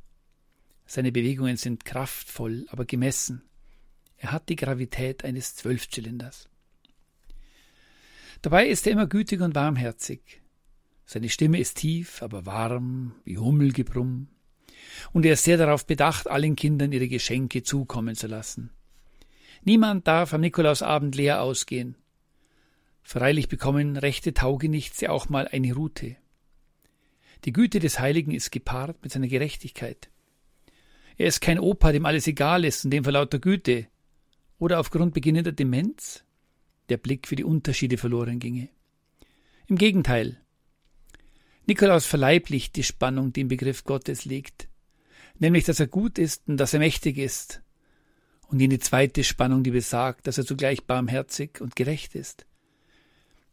[0.87, 3.43] Seine Bewegungen sind kraftvoll, aber gemessen.
[4.17, 6.49] Er hat die Gravität eines Zwölfzylinders.
[8.41, 10.41] Dabei ist er immer gütig und warmherzig.
[11.05, 14.29] Seine Stimme ist tief, aber warm, wie Hummelgebrumm
[15.13, 18.71] und er ist sehr darauf bedacht, allen Kindern ihre Geschenke zukommen zu lassen.
[19.65, 21.97] Niemand darf am Nikolausabend leer ausgehen.
[23.03, 26.17] Freilich bekommen rechte Taugenichts ja auch mal eine Rute.
[27.45, 30.11] Die Güte des Heiligen ist gepaart mit seiner Gerechtigkeit.
[31.17, 33.87] Er ist kein Opa, dem alles egal ist, und dem vor lauter Güte
[34.59, 36.25] oder aufgrund beginnender Demenz
[36.89, 38.69] der Blick für die Unterschiede verloren ginge.
[39.67, 40.41] Im Gegenteil,
[41.67, 44.69] Nikolaus verleiblicht die Spannung, die im Begriff Gottes liegt
[45.43, 47.61] nämlich dass er gut ist und dass er mächtig ist,
[48.47, 52.45] und jene zweite Spannung, die besagt, dass er zugleich barmherzig und gerecht ist.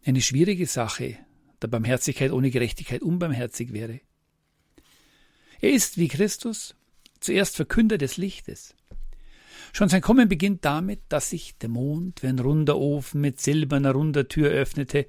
[0.03, 1.17] Eine schwierige Sache,
[1.61, 4.01] da Barmherzigkeit ohne Gerechtigkeit unbarmherzig wäre.
[5.61, 6.75] Er ist wie Christus
[7.21, 8.75] zuerst Verkünder des Lichtes.
[9.71, 13.93] Schon sein Kommen beginnt damit, dass sich der Mond wie ein runder Ofen mit silberner
[13.93, 15.07] runder Tür öffnete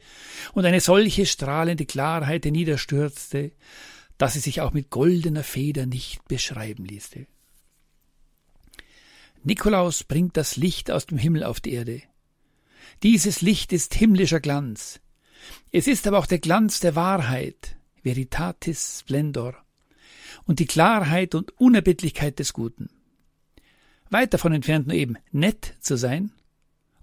[0.52, 3.52] und eine solche strahlende Klarheit niederstürzte,
[4.20, 7.26] dass sie sich auch mit goldener Feder nicht beschreiben ließe.
[9.42, 12.02] Nikolaus bringt das Licht aus dem Himmel auf die Erde.
[13.02, 15.00] Dieses Licht ist himmlischer Glanz.
[15.72, 19.54] Es ist aber auch der Glanz der Wahrheit, Veritatis Splendor,
[20.44, 22.90] und die Klarheit und Unerbittlichkeit des Guten.
[24.10, 26.30] Weit davon entfernt nur eben nett zu sein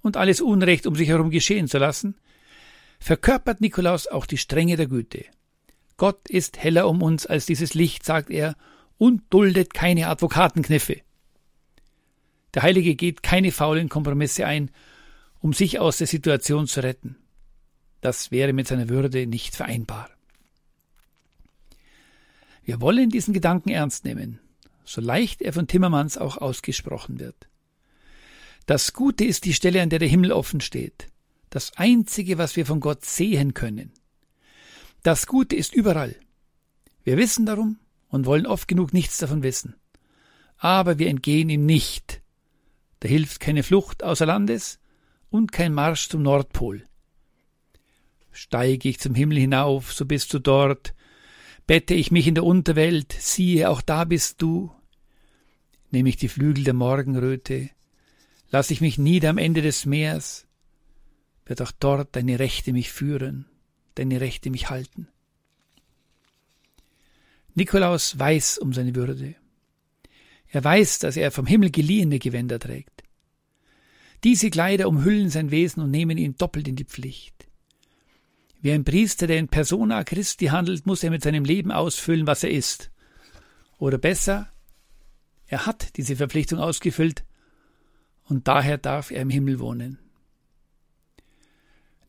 [0.04, 2.14] und alles Unrecht um sich herum geschehen zu lassen,
[3.00, 5.26] verkörpert Nikolaus auch die Strenge der Güte.
[5.98, 8.56] Gott ist heller um uns als dieses Licht, sagt er,
[8.98, 11.02] und duldet keine Advokatenkniffe.
[12.54, 14.72] Der Heilige geht keine faulen Kompromisse ein,
[15.40, 17.18] um sich aus der Situation zu retten.
[18.02, 20.10] Das wäre mit seiner Würde nicht vereinbar.
[22.64, 24.40] Wir wollen diesen Gedanken ernst nehmen,
[24.84, 27.48] so leicht er von Timmermans auch ausgesprochen wird.
[28.66, 31.08] Das Gute ist die Stelle, an der der Himmel offen steht,
[31.50, 33.94] das Einzige, was wir von Gott sehen können.
[35.08, 36.18] Das Gute ist überall.
[37.06, 39.78] Wir wissen darum und wollen oft genug nichts davon wissen.
[40.58, 42.22] Aber wir entgehen ihm nicht.
[43.00, 44.82] Da hilft keine Flucht außer Landes
[45.30, 46.84] und kein Marsch zum Nordpol.
[48.34, 50.94] Steige ich zum Himmel hinauf, so bist du dort.
[51.68, 54.74] Bette ich mich in der Unterwelt, siehe, auch da bist du.
[55.90, 57.70] Nehme ich die Flügel der Morgenröte,
[58.50, 60.48] lass ich mich nieder am Ende des Meers,
[61.46, 63.46] wird auch dort deine Rechte mich führen
[63.98, 65.08] deine Rechte mich halten.
[67.56, 69.36] Nikolaus weiß um seine Würde.
[70.50, 73.04] Er weiß, dass er vom Himmel geliehene Gewänder trägt.
[74.24, 77.48] Diese Kleider umhüllen sein Wesen und nehmen ihn doppelt in die Pflicht.
[78.62, 82.44] Wie ein Priester, der in persona Christi handelt, muss er mit seinem Leben ausfüllen, was
[82.44, 82.92] er ist.
[83.78, 84.52] Oder besser,
[85.48, 87.24] er hat diese Verpflichtung ausgefüllt
[88.26, 90.00] und daher darf er im Himmel wohnen.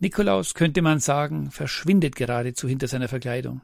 [0.01, 3.61] Nikolaus, könnte man sagen, verschwindet geradezu hinter seiner Verkleidung.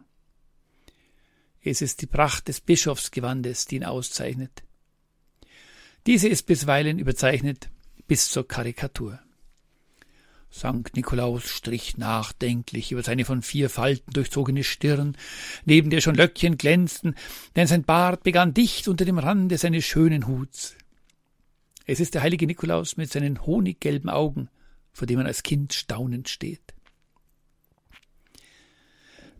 [1.63, 4.65] Es ist die Pracht des Bischofsgewandes, die ihn auszeichnet.
[6.07, 7.71] Diese ist bisweilen überzeichnet
[8.07, 9.19] bis zur Karikatur.
[10.51, 15.17] Sankt Nikolaus strich nachdenklich über seine von vier Falten durchzogene Stirn,
[15.65, 17.17] neben der schon Löckchen glänzten,
[17.57, 20.77] denn sein Bart begann dicht unter dem Rande seines schönen Huts.
[21.87, 24.49] Es ist der heilige Nikolaus mit seinen honiggelben Augen,
[24.95, 26.63] vor dem man als Kind staunend steht.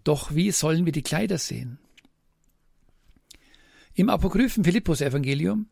[0.03, 1.79] Doch wie sollen wir die Kleider sehen?
[3.95, 5.71] Im apokryphen Philippus-Evangelium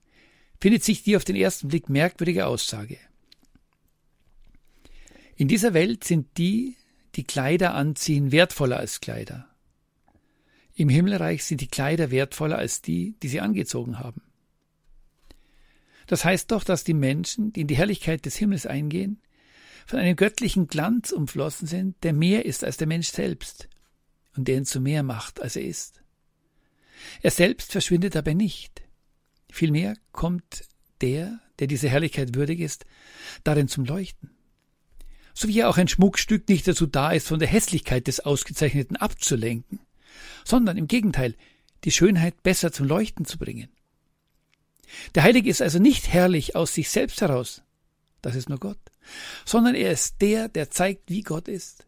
[0.60, 2.96] findet sich die auf den ersten Blick merkwürdige Aussage.
[5.34, 6.76] In dieser Welt sind die,
[7.16, 9.48] die Kleider anziehen wertvoller als Kleider.
[10.74, 14.22] Im Himmelreich sind die Kleider wertvoller als die, die sie angezogen haben.
[16.06, 19.20] Das heißt doch, dass die Menschen, die in die Herrlichkeit des Himmels eingehen,
[19.86, 23.68] von einem göttlichen Glanz umflossen sind, der mehr ist als der Mensch selbst
[24.36, 26.02] und der ihn zu mehr macht, als er ist.
[27.20, 28.82] Er selbst verschwindet dabei nicht.
[29.50, 30.64] Vielmehr kommt
[31.00, 32.86] der, der diese Herrlichkeit würdig ist,
[33.44, 34.30] darin zum Leuchten.
[35.34, 38.96] So wie ja auch ein Schmuckstück nicht dazu da ist, von der Hässlichkeit des Ausgezeichneten
[38.96, 39.80] abzulenken,
[40.44, 41.34] sondern im Gegenteil,
[41.84, 43.68] die Schönheit besser zum Leuchten zu bringen.
[45.14, 47.62] Der Heilige ist also nicht herrlich aus sich selbst heraus,
[48.22, 48.78] das ist nur Gott,
[49.44, 51.84] sondern er ist der, der zeigt, wie Gott ist.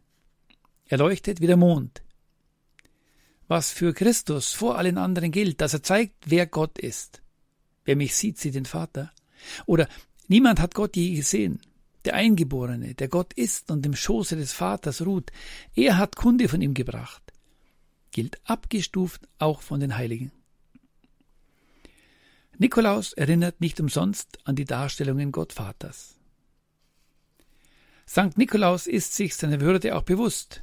[0.87, 2.03] Er leuchtet wie der Mond.
[3.49, 7.23] Was für Christus vor allen anderen gilt, dass er zeigt, wer Gott ist.
[7.85, 9.13] Wer mich sieht, sieht den Vater.
[9.67, 9.89] Oder
[10.29, 11.61] niemand hat Gott je gesehen.
[12.05, 15.31] Der Eingeborene, der Gott ist und im Schoße des Vaters ruht,
[15.75, 17.23] er hat Kunde von ihm gebracht.
[18.11, 20.31] Gilt abgestuft auch von den Heiligen.
[22.59, 26.14] Nikolaus erinnert nicht umsonst an die Darstellungen Gottvaters.
[28.07, 30.63] Sankt Nikolaus ist sich seiner Würde auch bewusst.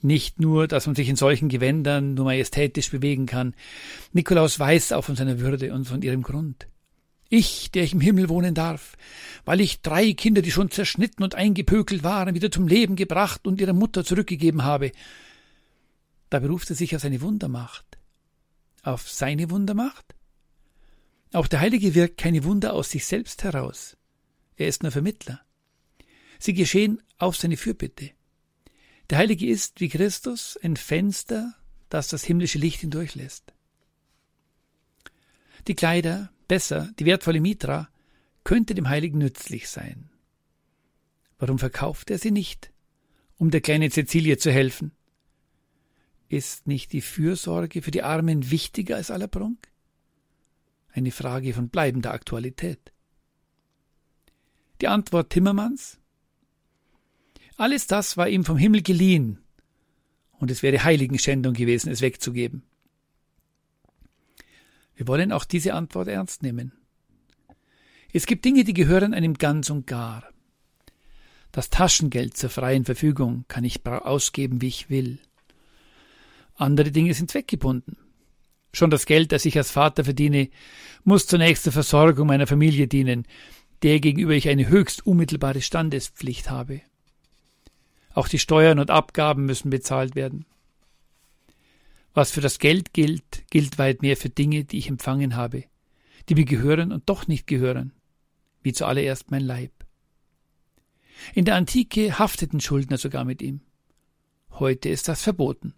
[0.00, 3.54] Nicht nur, dass man sich in solchen Gewändern nur majestätisch bewegen kann.
[4.12, 6.68] Nikolaus weiß auch von seiner Würde und von ihrem Grund.
[7.30, 8.96] Ich, der ich im Himmel wohnen darf,
[9.44, 13.60] weil ich drei Kinder, die schon zerschnitten und eingepökelt waren, wieder zum Leben gebracht und
[13.60, 14.92] ihrer Mutter zurückgegeben habe.
[16.30, 17.98] Da beruft er sich auf seine Wundermacht.
[18.82, 20.14] Auf seine Wundermacht?
[21.32, 23.96] Auch der Heilige wirkt keine Wunder aus sich selbst heraus.
[24.56, 25.43] Er ist nur Vermittler.
[26.38, 28.10] Sie geschehen auf seine Fürbitte.
[29.10, 31.54] Der Heilige ist, wie Christus, ein Fenster,
[31.88, 33.52] das das himmlische Licht hindurchlässt.
[35.68, 37.88] Die Kleider, besser, die wertvolle Mitra,
[38.44, 40.10] könnte dem Heiligen nützlich sein.
[41.38, 42.72] Warum verkauft er sie nicht,
[43.36, 44.92] um der kleinen Cäcilie zu helfen?
[46.28, 49.68] Ist nicht die Fürsorge für die Armen wichtiger als aller Prunk?
[50.92, 52.92] Eine Frage von bleibender Aktualität.
[54.80, 55.98] Die Antwort Timmermans?
[57.56, 59.38] Alles das war ihm vom Himmel geliehen,
[60.38, 62.64] und es wäre Heiligenschändung gewesen, es wegzugeben.
[64.96, 66.72] Wir wollen auch diese Antwort ernst nehmen.
[68.12, 70.24] Es gibt Dinge, die gehören einem ganz und gar.
[71.50, 75.18] Das Taschengeld zur freien Verfügung kann ich ausgeben, wie ich will.
[76.56, 77.96] Andere Dinge sind zweckgebunden.
[78.72, 80.48] Schon das Geld, das ich als Vater verdiene,
[81.04, 83.26] muss zunächst zur Versorgung meiner Familie dienen,
[83.82, 86.82] der gegenüber ich eine höchst unmittelbare Standespflicht habe.
[88.14, 90.46] Auch die Steuern und Abgaben müssen bezahlt werden.
[92.14, 95.64] Was für das Geld gilt, gilt weit mehr für Dinge, die ich empfangen habe,
[96.28, 97.92] die mir gehören und doch nicht gehören,
[98.62, 99.72] wie zuallererst mein Leib.
[101.34, 103.60] In der Antike hafteten Schuldner sogar mit ihm.
[104.52, 105.74] Heute ist das verboten.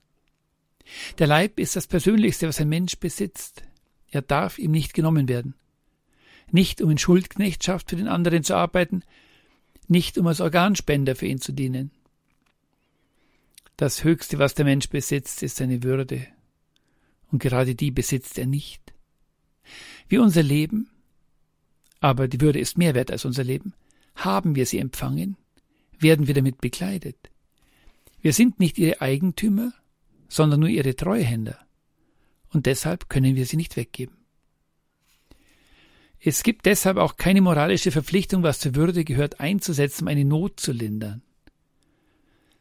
[1.18, 3.62] Der Leib ist das Persönlichste, was ein Mensch besitzt.
[4.11, 5.55] Er darf ihm nicht genommen werden.
[6.51, 9.03] Nicht um in Schuldknechtschaft für den anderen zu arbeiten,
[9.88, 11.90] nicht um als Organspender für ihn zu dienen.
[13.76, 16.26] Das Höchste, was der Mensch besitzt, ist seine Würde.
[17.30, 18.94] Und gerade die besitzt er nicht.
[20.08, 20.88] Wie unser Leben,
[22.00, 23.74] aber die Würde ist mehr wert als unser Leben,
[24.14, 25.36] haben wir sie empfangen,
[25.98, 27.16] werden wir damit bekleidet.
[28.20, 29.72] Wir sind nicht ihre Eigentümer,
[30.28, 31.58] sondern nur ihre Treuhänder.
[32.50, 34.16] Und deshalb können wir sie nicht weggeben.
[36.18, 40.58] Es gibt deshalb auch keine moralische Verpflichtung, was zur Würde gehört, einzusetzen, um eine Not
[40.58, 41.22] zu lindern.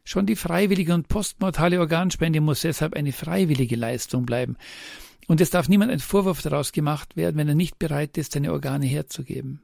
[0.07, 4.55] Schon die freiwillige und postmortale Organspende muss deshalb eine freiwillige Leistung bleiben.
[5.27, 8.53] Und es darf niemand ein Vorwurf daraus gemacht werden, wenn er nicht bereit ist, seine
[8.53, 9.61] Organe herzugeben.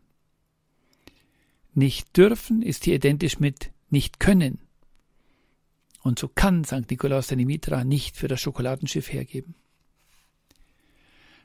[1.75, 4.59] Nicht dürfen ist hier identisch mit nicht können.
[6.01, 6.89] Und so kann St.
[6.89, 9.53] Nikolaus seine Mitra nicht für das Schokoladenschiff hergeben.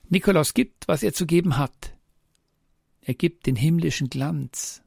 [0.08, 1.92] Nikolaus gibt, was er zu geben hat.
[3.02, 4.82] Er gibt den himmlischen Glanz,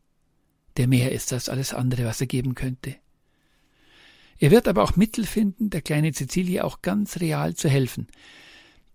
[0.78, 2.96] der mehr ist als alles andere, was er geben könnte.
[4.40, 8.08] Er wird aber auch Mittel finden, der kleinen Cecilie auch ganz real zu helfen.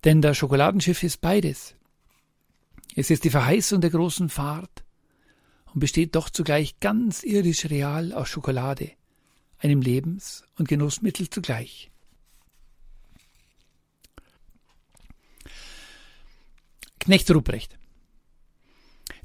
[0.05, 1.75] Denn das Schokoladenschiff ist beides.
[2.97, 4.85] Es ist die Verheißung der großen Fahrt
[5.73, 8.93] und besteht doch zugleich ganz irdisch real aus Schokolade,
[9.59, 11.91] einem Lebens- und Genussmittel zugleich.
[17.01, 17.79] Knecht Ruprecht.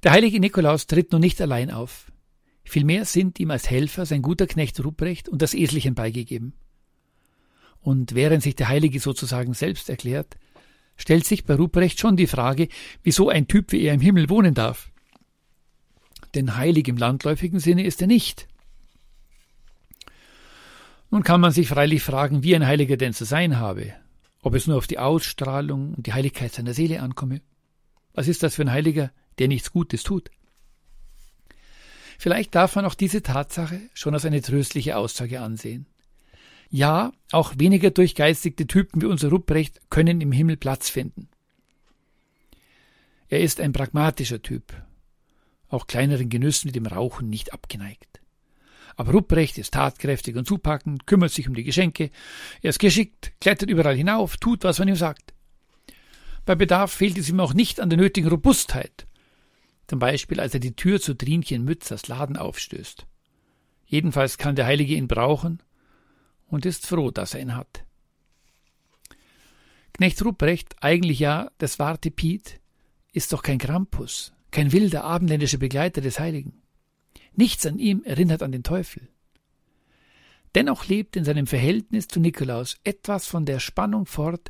[0.04, 2.09] Der heilige Nikolaus tritt nun nicht allein auf.
[2.70, 6.54] Vielmehr sind ihm als Helfer sein guter Knecht Ruprecht und das Eselchen beigegeben.
[7.82, 10.38] Und während sich der Heilige sozusagen selbst erklärt,
[10.96, 12.68] stellt sich bei Ruprecht schon die Frage,
[13.02, 14.92] wieso ein Typ wie er im Himmel wohnen darf.
[16.36, 18.48] Denn heilig im landläufigen Sinne ist er nicht.
[21.10, 23.96] Nun kann man sich freilich fragen, wie ein Heiliger denn zu sein habe,
[24.44, 27.42] ob es nur auf die Ausstrahlung und die Heiligkeit seiner Seele ankomme.
[28.14, 30.30] Was ist das für ein Heiliger, der nichts Gutes tut?
[32.20, 35.86] Vielleicht darf man auch diese Tatsache schon als eine tröstliche Aussage ansehen.
[36.70, 41.30] Ja, auch weniger durchgeistigte Typen wie unser Rupprecht können im Himmel Platz finden.
[43.30, 44.74] Er ist ein pragmatischer Typ,
[45.70, 48.20] auch kleineren Genüssen wie dem Rauchen nicht abgeneigt.
[48.98, 52.12] Aber Rupprecht ist tatkräftig und zupackend, kümmert sich um die Geschenke,
[52.62, 55.34] er ist geschickt, klettert überall hinauf, tut, was man ihm sagt.
[56.46, 59.08] Bei Bedarf fehlt es ihm auch nicht an der nötigen Robustheit,
[59.90, 63.08] zum Beispiel als er die Tür zu Trinchen Mützers Laden aufstößt.
[63.88, 65.64] Jedenfalls kann der Heilige ihn brauchen
[66.46, 67.86] und ist froh, dass er ihn hat.
[69.94, 72.62] Knecht Ruprecht, eigentlich ja das warte Piet,
[73.14, 76.62] ist doch kein Krampus, kein wilder abendländischer Begleiter des Heiligen.
[77.34, 79.10] Nichts an ihm erinnert an den Teufel.
[80.56, 84.50] Dennoch lebt in seinem Verhältnis zu Nikolaus etwas von der Spannung fort,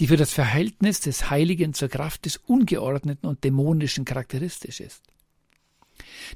[0.00, 5.04] die für das Verhältnis des Heiligen zur Kraft des Ungeordneten und Dämonischen charakteristisch ist.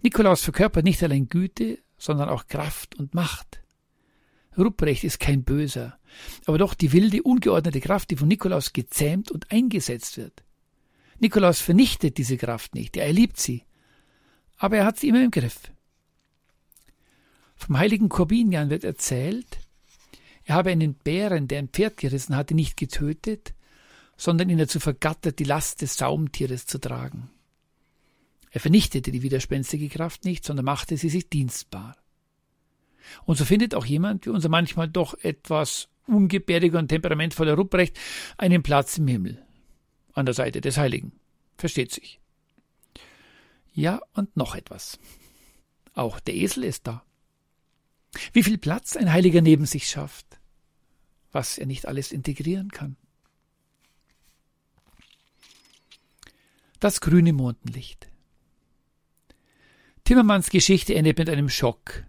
[0.03, 3.63] Nikolaus verkörpert nicht allein Güte, sondern auch Kraft und Macht.
[4.57, 5.99] Rupprecht ist kein Böser,
[6.45, 10.45] aber doch die wilde, ungeordnete Kraft, die von Nikolaus gezähmt und eingesetzt wird.
[11.21, 13.65] Nikolaus vernichtet diese Kraft nicht, er liebt sie,
[14.59, 15.73] aber er hat sie immer im Griff.
[17.63, 19.61] Vom heiligen Korbinian wird erzählt,
[20.43, 23.55] er habe einen Bären, der ein Pferd gerissen hatte, nicht getötet,
[24.17, 27.31] sondern ihn dazu vergattert, die Last des Saumtieres zu tragen.
[28.51, 31.97] Er vernichtete die widerspenstige Kraft nicht, sondern machte sie sich dienstbar.
[33.27, 37.97] Und so findet auch jemand, wie unser manchmal doch etwas ungebärdiger und temperamentvoller Rupprecht,
[38.39, 39.41] einen Platz im Himmel,
[40.15, 41.13] an der Seite des Heiligen.
[41.59, 42.19] Versteht sich.
[43.73, 44.99] Ja, und noch etwas.
[45.95, 47.05] Auch der Esel ist da.
[48.33, 50.27] Wie viel Platz ein Heiliger neben sich schafft,
[51.33, 52.97] was er nicht alles integrieren kann.
[56.79, 58.09] Das grüne Mondenlicht.
[60.05, 62.05] Timmermans Geschichte endet mit einem Schock.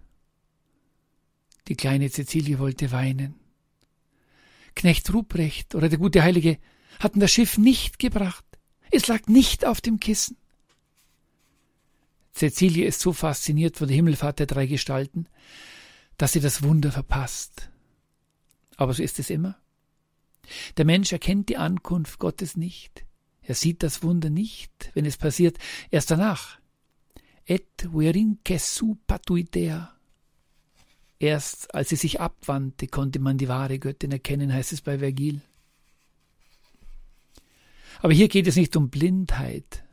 [1.67, 3.35] Die kleine Cäcilie wollte weinen.
[4.75, 6.57] Knecht Ruprecht oder der gute Heilige
[6.99, 8.45] hatten das Schiff nicht gebracht.
[8.91, 10.37] Es lag nicht auf dem Kissen.
[12.33, 15.27] Cäcilie ist so fasziniert von der Himmelfahrt der drei Gestalten,
[16.17, 17.69] dass sie das Wunder verpasst.
[18.77, 19.57] Aber so ist es immer.
[20.77, 23.05] Der Mensch erkennt die Ankunft Gottes nicht.
[23.41, 25.57] Er sieht das Wunder nicht, wenn es passiert,
[25.91, 26.59] erst danach.
[27.45, 29.93] Et verinque su patuitea.
[31.19, 35.41] Erst als sie sich abwandte, konnte man die wahre Göttin erkennen, heißt es bei Vergil.
[38.01, 39.83] Aber hier geht es nicht um Blindheit,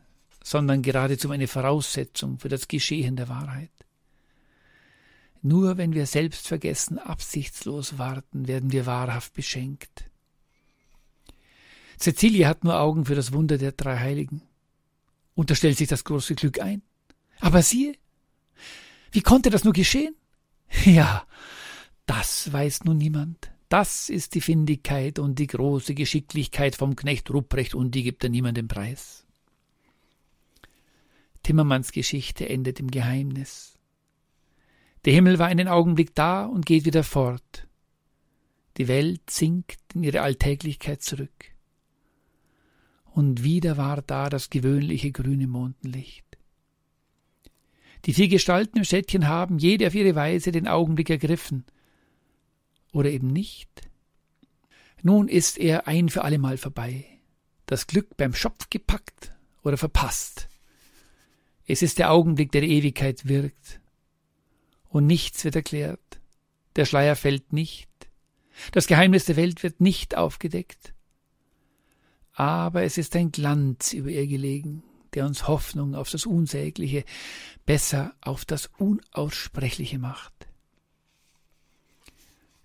[0.42, 3.70] sondern geradezu um eine Voraussetzung für das Geschehen der Wahrheit.
[5.42, 10.04] Nur wenn wir selbstvergessen absichtslos warten, werden wir wahrhaft beschenkt.
[11.98, 14.42] Cecilie hat nur Augen für das Wunder der drei Heiligen.
[15.34, 16.82] Unterstellt sich das große Glück ein.
[17.40, 17.94] Aber siehe,
[19.12, 20.14] wie konnte das nur geschehen?
[20.84, 21.26] Ja,
[22.06, 23.50] das weiß nun niemand.
[23.68, 28.30] Das ist die Findigkeit und die große Geschicklichkeit vom Knecht Rupprecht und die gibt er
[28.30, 29.24] niemandem preis.
[31.42, 33.79] Timmermans Geschichte endet im Geheimnis.
[35.04, 37.66] Der Himmel war einen Augenblick da und geht wieder fort.
[38.76, 41.46] Die Welt sinkt in ihre Alltäglichkeit zurück.
[43.04, 46.24] Und wieder war da das gewöhnliche grüne Mondenlicht.
[48.04, 51.64] Die vier Gestalten im Städtchen haben jede auf ihre Weise den Augenblick ergriffen.
[52.92, 53.68] Oder eben nicht.
[55.02, 57.06] Nun ist er ein für allemal vorbei.
[57.66, 59.32] Das Glück beim Schopf gepackt
[59.62, 60.48] oder verpasst.
[61.66, 63.79] Es ist der Augenblick, der die Ewigkeit wirkt
[64.90, 66.20] und nichts wird erklärt.
[66.76, 67.88] Der Schleier fällt nicht.
[68.72, 70.92] Das Geheimnis der Welt wird nicht aufgedeckt.
[72.32, 74.82] Aber es ist ein Glanz über ihr gelegen,
[75.14, 77.04] der uns Hoffnung auf das Unsägliche,
[77.66, 80.32] besser auf das Unaussprechliche macht.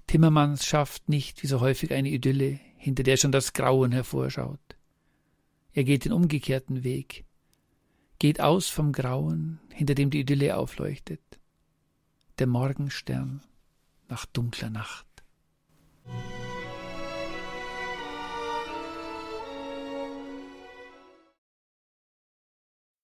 [0.08, 4.60] Timmermans schafft nicht wie so häufig eine Idylle, hinter der schon das Grauen hervorschaut.
[5.74, 7.26] Er geht den umgekehrten Weg,
[8.20, 11.22] geht aus vom Grauen, hinter dem die Idylle aufleuchtet
[12.40, 13.42] der Morgenstern
[14.08, 15.06] nach dunkler Nacht.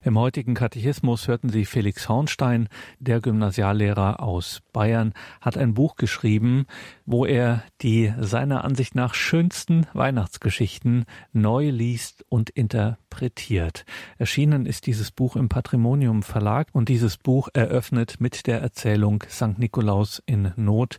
[0.04, 6.66] Im heutigen Katechismus hörten Sie Felix Hornstein, der Gymnasiallehrer aus Bayern, hat ein Buch geschrieben,
[7.06, 13.86] wo er die seiner Ansicht nach schönsten Weihnachtsgeschichten neu liest und interpretiert.
[14.18, 19.60] Erschienen ist dieses Buch im Patrimonium Verlag und dieses Buch eröffnet mit der Erzählung St.
[19.60, 20.98] Nikolaus in Not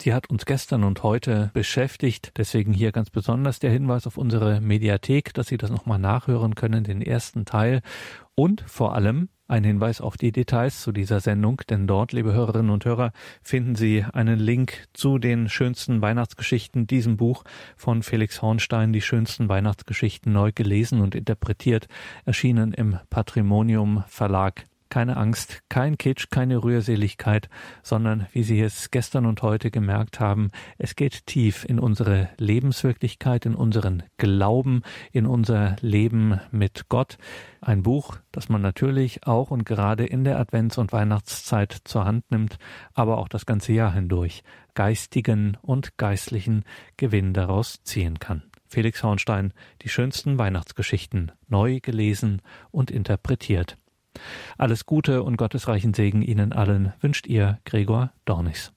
[0.00, 2.32] Sie hat uns gestern und heute beschäftigt.
[2.36, 6.84] Deswegen hier ganz besonders der Hinweis auf unsere Mediathek, dass Sie das nochmal nachhören können,
[6.84, 7.80] den ersten Teil.
[8.36, 12.70] Und vor allem ein Hinweis auf die Details zu dieser Sendung, denn dort, liebe Hörerinnen
[12.70, 17.42] und Hörer, finden Sie einen Link zu den schönsten Weihnachtsgeschichten, diesem Buch
[17.76, 21.88] von Felix Hornstein, die schönsten Weihnachtsgeschichten neu gelesen und interpretiert,
[22.24, 24.67] erschienen im Patrimonium Verlag.
[24.90, 27.48] Keine Angst, kein Kitsch, keine Rührseligkeit,
[27.82, 33.46] sondern, wie Sie es gestern und heute gemerkt haben, es geht tief in unsere Lebenswirklichkeit,
[33.46, 34.82] in unseren Glauben,
[35.12, 37.18] in unser Leben mit Gott.
[37.60, 42.30] Ein Buch, das man natürlich auch und gerade in der Advents- und Weihnachtszeit zur Hand
[42.30, 42.58] nimmt,
[42.94, 44.42] aber auch das ganze Jahr hindurch
[44.78, 46.64] geistigen und geistlichen
[46.96, 48.44] Gewinn daraus ziehen kann.
[48.68, 53.76] Felix Hornstein, die schönsten Weihnachtsgeschichten, neu gelesen und interpretiert.
[54.56, 58.66] Alles Gute und gottesreichen Segen Ihnen allen wünscht Ihr Gregor Dornis.